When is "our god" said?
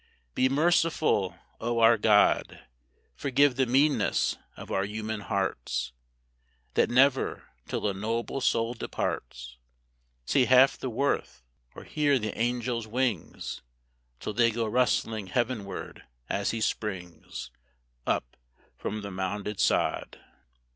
1.77-2.65